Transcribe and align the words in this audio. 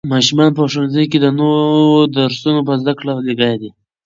ماشومان 0.13 0.49
په 0.57 0.61
ښوونځي 0.71 1.03
کې 1.11 1.17
د 1.21 1.25
نوو 1.37 1.61
درسونو 2.17 2.59
په 2.67 2.73
زده 2.81 2.93
کړه 2.99 3.13
لګیا 3.27 3.53
دي. 3.61 3.69